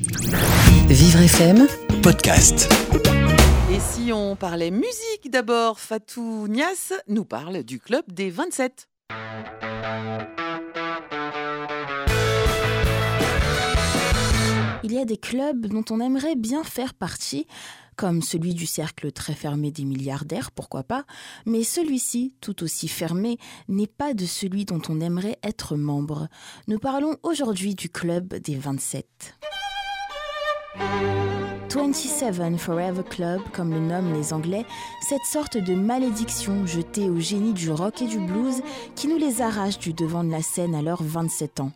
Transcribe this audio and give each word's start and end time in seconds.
Vivre 0.00 1.22
FM, 1.22 1.66
podcast. 2.04 2.72
Et 3.68 3.80
si 3.80 4.12
on 4.12 4.36
parlait 4.36 4.70
musique 4.70 5.28
d'abord, 5.28 5.80
Fatou 5.80 6.46
Nias 6.46 6.92
nous 7.08 7.24
parle 7.24 7.64
du 7.64 7.80
club 7.80 8.04
des 8.06 8.30
27. 8.30 8.88
Il 14.84 14.92
y 14.92 14.98
a 14.98 15.04
des 15.04 15.16
clubs 15.16 15.66
dont 15.66 15.84
on 15.90 15.98
aimerait 15.98 16.36
bien 16.36 16.62
faire 16.62 16.94
partie, 16.94 17.48
comme 17.96 18.22
celui 18.22 18.54
du 18.54 18.66
cercle 18.66 19.10
très 19.10 19.34
fermé 19.34 19.72
des 19.72 19.84
milliardaires, 19.84 20.52
pourquoi 20.52 20.84
pas, 20.84 21.06
mais 21.44 21.64
celui-ci, 21.64 22.34
tout 22.40 22.62
aussi 22.62 22.86
fermé, 22.86 23.36
n'est 23.66 23.88
pas 23.88 24.14
de 24.14 24.26
celui 24.26 24.64
dont 24.64 24.80
on 24.88 25.00
aimerait 25.00 25.38
être 25.42 25.74
membre. 25.74 26.28
Nous 26.68 26.78
parlons 26.78 27.16
aujourd'hui 27.24 27.74
du 27.74 27.90
club 27.90 28.34
des 28.34 28.54
27. 28.54 29.34
27 31.90 32.58
Forever 32.58 33.02
Club, 33.08 33.40
comme 33.52 33.70
le 33.70 33.80
nomment 33.80 34.12
les 34.12 34.32
Anglais, 34.32 34.64
cette 35.00 35.24
sorte 35.24 35.56
de 35.56 35.74
malédiction 35.74 36.66
jetée 36.66 37.08
au 37.08 37.18
génie 37.18 37.52
du 37.52 37.70
rock 37.70 38.02
et 38.02 38.06
du 38.06 38.18
blues 38.18 38.62
qui 38.94 39.08
nous 39.08 39.16
les 39.16 39.40
arrache 39.42 39.78
du 39.78 39.92
devant 39.92 40.24
de 40.24 40.30
la 40.30 40.42
scène 40.42 40.74
à 40.74 40.82
leurs 40.82 41.02
27 41.02 41.60
ans. 41.60 41.72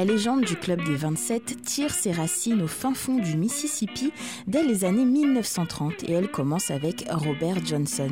La 0.00 0.06
légende 0.06 0.46
du 0.46 0.56
Club 0.56 0.82
des 0.82 0.96
27 0.96 1.62
tire 1.62 1.90
ses 1.90 2.10
racines 2.10 2.62
au 2.62 2.66
fin 2.66 2.94
fond 2.94 3.18
du 3.18 3.36
Mississippi 3.36 4.14
dès 4.46 4.62
les 4.62 4.86
années 4.86 5.04
1930 5.04 6.04
et 6.04 6.12
elle 6.12 6.30
commence 6.30 6.70
avec 6.70 7.04
Robert 7.10 7.62
Johnson. 7.66 8.10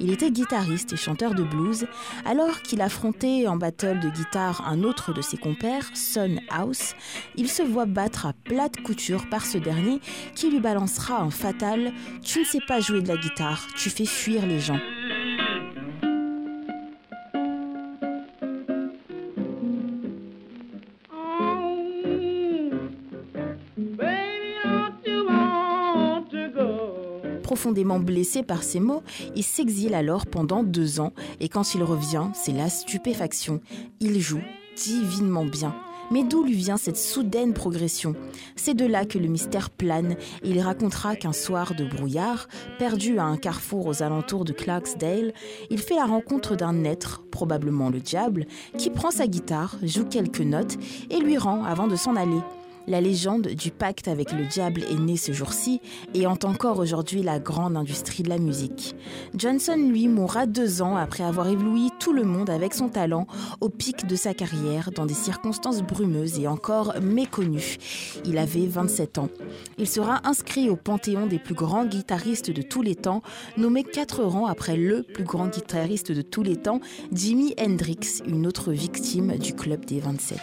Il 0.00 0.12
était 0.12 0.30
guitariste 0.30 0.94
et 0.94 0.96
chanteur 0.96 1.34
de 1.34 1.42
blues 1.42 1.86
alors 2.24 2.62
qu'il 2.62 2.80
affrontait 2.80 3.46
en 3.46 3.56
battle 3.58 4.00
de 4.00 4.08
guitare 4.08 4.66
un 4.66 4.82
autre 4.82 5.12
de 5.12 5.20
ses 5.20 5.36
compères, 5.36 5.90
Son 5.92 6.38
House. 6.48 6.94
Il 7.36 7.50
se 7.50 7.62
voit 7.62 7.84
battre 7.84 8.24
à 8.24 8.32
plate 8.32 8.80
couture 8.80 9.28
par 9.28 9.44
ce 9.44 9.58
dernier 9.58 10.00
qui 10.34 10.48
lui 10.48 10.60
balancera 10.60 11.20
un 11.20 11.30
fatal 11.30 11.92
Tu 12.24 12.38
ne 12.38 12.44
sais 12.44 12.62
pas 12.66 12.80
jouer 12.80 13.02
de 13.02 13.08
la 13.08 13.18
guitare, 13.18 13.66
tu 13.76 13.90
fais 13.90 14.06
fuir 14.06 14.46
les 14.46 14.58
gens. 14.60 14.80
Profondément 27.50 27.98
blessé 27.98 28.44
par 28.44 28.62
ces 28.62 28.78
mots, 28.78 29.02
il 29.34 29.42
s'exile 29.42 29.94
alors 29.94 30.24
pendant 30.24 30.62
deux 30.62 31.00
ans 31.00 31.12
et 31.40 31.48
quand 31.48 31.74
il 31.74 31.82
revient, 31.82 32.28
c'est 32.32 32.52
la 32.52 32.68
stupéfaction. 32.68 33.60
Il 33.98 34.20
joue 34.20 34.38
divinement 34.76 35.44
bien. 35.44 35.74
Mais 36.12 36.22
d'où 36.22 36.44
lui 36.44 36.54
vient 36.54 36.76
cette 36.76 36.96
soudaine 36.96 37.52
progression? 37.52 38.14
C'est 38.54 38.74
de 38.74 38.86
là 38.86 39.04
que 39.04 39.18
le 39.18 39.26
mystère 39.26 39.68
plane 39.68 40.12
et 40.44 40.50
il 40.50 40.60
racontera 40.60 41.16
qu'un 41.16 41.32
soir 41.32 41.74
de 41.74 41.84
brouillard, 41.84 42.46
perdu 42.78 43.18
à 43.18 43.24
un 43.24 43.36
carrefour 43.36 43.88
aux 43.88 44.04
alentours 44.04 44.44
de 44.44 44.52
Clarksdale, 44.52 45.32
il 45.70 45.78
fait 45.78 45.96
la 45.96 46.06
rencontre 46.06 46.54
d'un 46.54 46.84
être, 46.84 47.24
probablement 47.32 47.90
le 47.90 47.98
diable, 47.98 48.46
qui 48.78 48.90
prend 48.90 49.10
sa 49.10 49.26
guitare, 49.26 49.74
joue 49.82 50.04
quelques 50.04 50.38
notes 50.38 50.78
et 51.10 51.18
lui 51.18 51.36
rend 51.36 51.64
avant 51.64 51.88
de 51.88 51.96
s'en 51.96 52.14
aller. 52.14 52.42
La 52.90 53.00
légende 53.00 53.46
du 53.46 53.70
pacte 53.70 54.08
avec 54.08 54.32
le 54.32 54.46
diable 54.46 54.82
est 54.82 54.98
née 54.98 55.16
ce 55.16 55.30
jour-ci 55.30 55.80
et 56.12 56.26
hante 56.26 56.44
encore 56.44 56.80
aujourd'hui 56.80 57.22
la 57.22 57.38
grande 57.38 57.76
industrie 57.76 58.24
de 58.24 58.28
la 58.28 58.38
musique. 58.38 58.96
Johnson, 59.32 59.76
lui, 59.76 60.08
mourra 60.08 60.46
deux 60.46 60.82
ans 60.82 60.96
après 60.96 61.22
avoir 61.22 61.46
ébloui 61.46 61.90
tout 62.00 62.12
le 62.12 62.24
monde 62.24 62.50
avec 62.50 62.74
son 62.74 62.88
talent 62.88 63.28
au 63.60 63.68
pic 63.68 64.08
de 64.08 64.16
sa 64.16 64.34
carrière 64.34 64.90
dans 64.90 65.06
des 65.06 65.14
circonstances 65.14 65.82
brumeuses 65.82 66.40
et 66.40 66.48
encore 66.48 66.94
méconnues. 67.00 67.76
Il 68.24 68.38
avait 68.38 68.66
27 68.66 69.18
ans. 69.18 69.28
Il 69.78 69.86
sera 69.86 70.26
inscrit 70.26 70.68
au 70.68 70.74
panthéon 70.74 71.28
des 71.28 71.38
plus 71.38 71.54
grands 71.54 71.84
guitaristes 71.84 72.50
de 72.50 72.62
tous 72.62 72.82
les 72.82 72.96
temps, 72.96 73.22
nommé 73.56 73.84
quatre 73.84 74.24
rangs 74.24 74.46
après 74.46 74.76
le 74.76 75.04
plus 75.04 75.22
grand 75.22 75.46
guitariste 75.46 76.10
de 76.10 76.22
tous 76.22 76.42
les 76.42 76.56
temps, 76.56 76.80
Jimi 77.12 77.54
Hendrix, 77.56 78.20
une 78.26 78.48
autre 78.48 78.72
victime 78.72 79.38
du 79.38 79.54
club 79.54 79.84
des 79.84 80.00
27. 80.00 80.40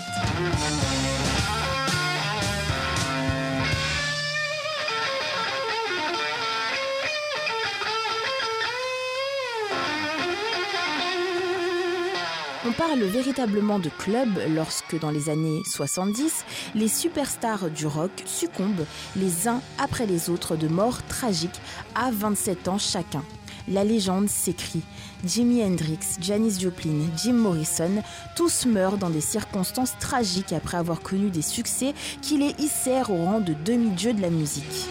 On 12.65 12.71
parle 12.71 13.03
véritablement 13.03 13.77
de 13.77 13.89
club 13.89 14.29
lorsque, 14.49 14.99
dans 14.99 15.11
les 15.11 15.29
années 15.29 15.61
70, 15.65 16.43
les 16.73 16.87
superstars 16.87 17.69
du 17.69 17.85
rock 17.85 18.11
succombent 18.25 18.85
les 19.15 19.47
uns 19.47 19.61
après 19.77 20.07
les 20.07 20.29
autres 20.29 20.55
de 20.55 20.67
morts 20.67 21.05
tragiques 21.07 21.61
à 21.93 22.09
27 22.11 22.67
ans 22.67 22.79
chacun. 22.79 23.23
La 23.67 23.83
légende 23.83 24.27
s'écrit. 24.27 24.81
Jimi 25.23 25.63
Hendrix, 25.63 25.99
Janis 26.19 26.59
Joplin, 26.59 27.05
Jim 27.15 27.33
Morrison, 27.33 28.01
tous 28.35 28.65
meurent 28.65 28.97
dans 28.97 29.09
des 29.09 29.21
circonstances 29.21 29.97
tragiques 29.99 30.53
après 30.53 30.77
avoir 30.77 31.01
connu 31.01 31.29
des 31.29 31.41
succès 31.41 31.93
qui 32.21 32.37
les 32.37 32.55
hissèrent 32.57 33.11
au 33.11 33.23
rang 33.23 33.39
de 33.39 33.53
demi-dieux 33.53 34.13
de 34.13 34.21
la 34.21 34.29
musique. 34.29 34.87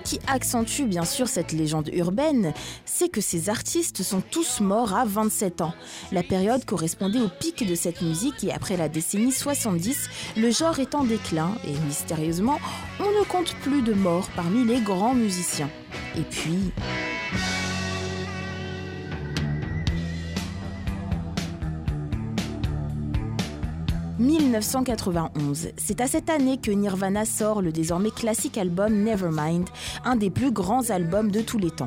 Qui 0.00 0.20
accentue 0.26 0.84
bien 0.84 1.04
sûr 1.04 1.28
cette 1.28 1.52
légende 1.52 1.90
urbaine, 1.92 2.52
c'est 2.84 3.08
que 3.08 3.20
ces 3.20 3.48
artistes 3.48 4.02
sont 4.02 4.20
tous 4.20 4.60
morts 4.60 4.94
à 4.94 5.04
27 5.04 5.60
ans. 5.60 5.74
La 6.12 6.22
période 6.22 6.64
correspondait 6.64 7.20
au 7.20 7.28
pic 7.28 7.66
de 7.66 7.74
cette 7.74 8.02
musique 8.02 8.44
et 8.44 8.52
après 8.52 8.76
la 8.76 8.88
décennie 8.88 9.32
70, 9.32 10.08
le 10.36 10.50
genre 10.50 10.78
est 10.78 10.94
en 10.94 11.04
déclin 11.04 11.52
et 11.66 11.72
mystérieusement, 11.86 12.58
on 13.00 13.10
ne 13.18 13.24
compte 13.24 13.54
plus 13.56 13.82
de 13.82 13.92
morts 13.92 14.28
parmi 14.36 14.64
les 14.64 14.80
grands 14.80 15.14
musiciens. 15.14 15.70
Et 16.16 16.22
puis, 16.22 16.72
1991. 24.18 25.68
C'est 25.76 26.00
à 26.00 26.06
cette 26.06 26.30
année 26.30 26.58
que 26.58 26.70
Nirvana 26.70 27.24
sort 27.24 27.62
le 27.62 27.72
désormais 27.72 28.10
classique 28.10 28.58
album 28.58 29.04
Nevermind, 29.04 29.68
un 30.04 30.16
des 30.16 30.30
plus 30.30 30.50
grands 30.50 30.90
albums 30.90 31.30
de 31.30 31.40
tous 31.40 31.58
les 31.58 31.70
temps. 31.70 31.86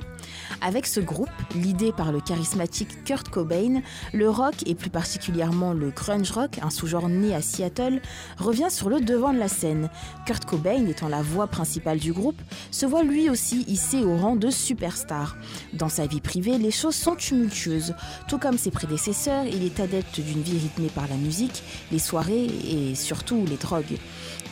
Avec 0.62 0.86
ce 0.86 1.00
groupe, 1.00 1.30
l'idée 1.56 1.92
par 1.92 2.12
le 2.12 2.20
charismatique 2.20 3.04
Kurt 3.04 3.30
Cobain, 3.30 3.82
le 4.14 4.30
rock 4.30 4.56
et 4.66 4.76
plus 4.76 4.90
particulièrement 4.90 5.74
le 5.74 5.90
grunge 5.90 6.32
rock, 6.32 6.60
un 6.62 6.70
sous-genre 6.70 7.10
né 7.10 7.34
à 7.34 7.42
Seattle, 7.42 8.02
revient 8.38 8.70
sur 8.70 8.90
le 8.90 9.02
devant 9.02 9.34
de 9.34 9.40
la 9.40 9.48
scène. 9.48 9.90
Kurt 10.26 10.46
Cobain, 10.46 10.86
étant 10.88 11.08
la 11.08 11.22
voix 11.22 11.48
principale 11.48 12.00
du 12.00 12.14
groupe, 12.14 12.42
se 12.70 12.86
voit 12.86 13.04
lui 13.04 13.30
aussi 13.30 13.64
hissé 13.68 14.04
au 14.04 14.18
rang 14.18 14.36
de 14.36 14.50
superstar. 14.50 15.38
Dans 15.74 15.90
sa 15.90 16.06
vie 16.06 16.22
privée, 16.22 16.58
les 16.58 16.72
choses 16.72 16.96
sont 16.96 17.16
tumultueuses. 17.16 17.96
Tout 18.28 18.38
comme 18.38 18.58
ses 18.58 18.72
prédécesseurs, 18.72 19.46
il 19.46 19.64
est 19.64 19.80
adepte 19.80 20.20
d'une 20.20 20.42
vie 20.42 20.60
rythmée 20.60 20.90
par 20.90 21.08
la 21.08 21.16
musique, 21.16 21.64
les 21.92 22.00
soirées 22.00 22.46
et 22.46 22.96
surtout 22.96 23.46
les 23.48 23.58
drogues. 23.58 23.98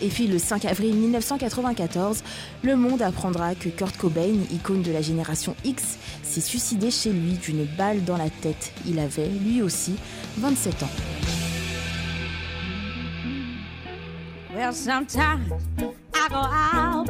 Et 0.01 0.07
puis 0.07 0.27
le 0.27 0.39
5 0.39 0.63
avril 0.63 0.95
1994, 0.95 2.23
le 2.63 2.75
monde 2.75 3.01
apprendra 3.01 3.53
que 3.53 3.67
Kurt 3.67 3.97
Cobain, 3.97 4.33
icône 4.51 4.81
de 4.81 4.91
la 4.91 5.01
génération 5.01 5.55
S'est 6.23 6.41
suicidé 6.41 6.91
chez 6.91 7.11
lui 7.11 7.33
d'une 7.33 7.65
balle 7.77 8.03
dans 8.03 8.17
la 8.17 8.29
tête. 8.29 8.71
Il 8.87 8.99
avait, 8.99 9.27
lui 9.27 9.61
aussi, 9.61 9.95
27 10.37 10.83
ans. 10.83 10.89
Well, 14.55 14.73
sometimes 14.73 15.51
I 16.13 16.27
go 16.29 16.35
out 16.35 17.09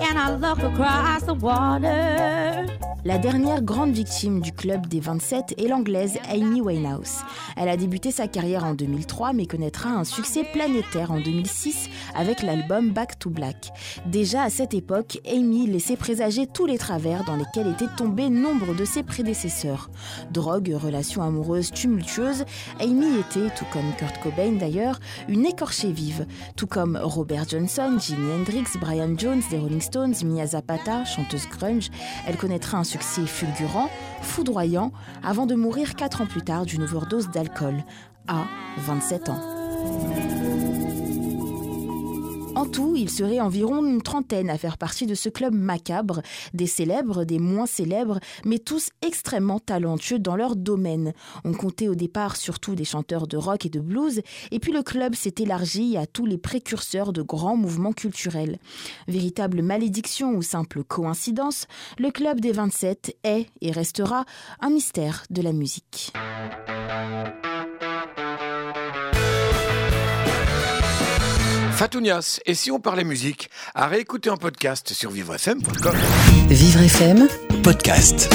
and 0.00 0.18
I 0.18 0.30
look 0.36 0.58
across 0.58 1.22
the 1.24 1.34
water. 1.34 2.66
La 3.06 3.18
dernière 3.18 3.62
grande 3.62 3.92
victime 3.92 4.40
du 4.40 4.50
club 4.50 4.88
des 4.88 4.98
27 4.98 5.54
est 5.58 5.68
l'anglaise 5.68 6.18
Amy 6.28 6.60
Winehouse. 6.60 7.20
Elle 7.56 7.68
a 7.68 7.76
débuté 7.76 8.10
sa 8.10 8.26
carrière 8.26 8.64
en 8.64 8.74
2003 8.74 9.32
mais 9.32 9.46
connaîtra 9.46 9.90
un 9.90 10.02
succès 10.02 10.42
planétaire 10.52 11.12
en 11.12 11.20
2006 11.20 11.88
avec 12.16 12.42
l'album 12.42 12.90
Back 12.90 13.16
to 13.20 13.30
Black. 13.30 13.70
Déjà 14.06 14.42
à 14.42 14.50
cette 14.50 14.74
époque, 14.74 15.20
Amy 15.24 15.68
laissait 15.68 15.96
présager 15.96 16.48
tous 16.48 16.66
les 16.66 16.78
travers 16.78 17.22
dans 17.22 17.36
lesquels 17.36 17.68
étaient 17.68 17.94
tombés 17.96 18.28
nombre 18.28 18.74
de 18.74 18.84
ses 18.84 19.04
prédécesseurs. 19.04 19.88
Drogue, 20.32 20.74
relations 20.76 21.22
amoureuses 21.22 21.70
tumultueuses, 21.70 22.44
Amy 22.80 23.20
était, 23.20 23.54
tout 23.56 23.66
comme 23.72 23.94
Kurt 23.98 24.20
Cobain 24.20 24.54
d'ailleurs, 24.58 24.98
une 25.28 25.46
écorchée 25.46 25.92
vive, 25.92 26.26
tout 26.56 26.66
comme 26.66 26.98
Robert 27.00 27.48
Johnson, 27.48 27.98
Jimi 28.00 28.32
Hendrix, 28.32 28.66
Brian 28.80 29.16
Jones 29.16 29.42
des 29.48 29.58
Rolling 29.58 29.80
Stones, 29.80 30.14
Mia 30.24 30.48
Zapata, 30.48 31.04
chanteuse 31.04 31.46
grunge. 31.48 31.90
Elle 32.26 32.36
connaîtra 32.36 32.78
un 32.78 32.84
fulgurant, 33.02 33.88
foudroyant, 34.22 34.92
avant 35.22 35.46
de 35.46 35.54
mourir 35.54 35.94
4 35.94 36.22
ans 36.22 36.26
plus 36.26 36.42
tard 36.42 36.66
d'une 36.66 36.82
overdose 36.82 37.30
d'alcool, 37.30 37.82
à 38.28 38.44
27 38.78 39.28
ans. 39.28 39.55
En 42.56 42.64
tout, 42.64 42.96
il 42.96 43.10
serait 43.10 43.38
environ 43.38 43.84
une 43.84 44.00
trentaine 44.00 44.48
à 44.48 44.56
faire 44.56 44.78
partie 44.78 45.04
de 45.04 45.14
ce 45.14 45.28
club 45.28 45.52
macabre, 45.52 46.22
des 46.54 46.66
célèbres, 46.66 47.24
des 47.24 47.38
moins 47.38 47.66
célèbres, 47.66 48.18
mais 48.46 48.58
tous 48.58 48.88
extrêmement 49.02 49.60
talentueux 49.60 50.18
dans 50.18 50.36
leur 50.36 50.56
domaine. 50.56 51.12
On 51.44 51.52
comptait 51.52 51.88
au 51.88 51.94
départ 51.94 52.34
surtout 52.34 52.74
des 52.74 52.86
chanteurs 52.86 53.26
de 53.26 53.36
rock 53.36 53.66
et 53.66 53.68
de 53.68 53.78
blues, 53.78 54.22
et 54.52 54.58
puis 54.58 54.72
le 54.72 54.82
club 54.82 55.14
s'est 55.14 55.34
élargi 55.38 55.98
à 55.98 56.06
tous 56.06 56.24
les 56.24 56.38
précurseurs 56.38 57.12
de 57.12 57.20
grands 57.20 57.58
mouvements 57.58 57.92
culturels. 57.92 58.58
Véritable 59.06 59.60
malédiction 59.60 60.32
ou 60.32 60.40
simple 60.40 60.82
coïncidence, 60.82 61.66
le 61.98 62.10
club 62.10 62.40
des 62.40 62.52
27 62.52 63.18
est 63.22 63.48
et 63.60 63.70
restera 63.70 64.24
un 64.62 64.70
mystère 64.70 65.24
de 65.28 65.42
la 65.42 65.52
musique. 65.52 66.10
Fatounias, 71.76 72.40
et 72.46 72.54
si 72.54 72.70
on 72.70 72.80
parlait 72.80 73.04
musique 73.04 73.50
À 73.74 73.86
réécouter 73.86 74.30
en 74.30 74.38
podcast 74.38 74.94
sur 74.94 75.10
vivrefm.com. 75.10 75.94
Vivre 76.48 76.80
FM 76.80 77.28
podcast. 77.62 78.30